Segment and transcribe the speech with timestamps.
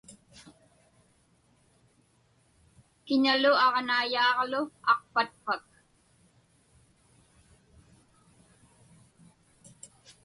[3.05, 5.63] Kiñalu aġnaiyaaġlu aqpatpak?